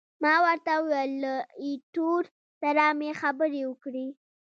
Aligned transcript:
ما 0.23 0.33
ورته 0.45 0.71
وویل، 0.79 1.13
له 1.23 1.33
ایټور 1.63 2.23
سره 2.61 2.83
مې 2.99 3.11
خبرې 3.21 3.61
وکړې. 3.67 4.07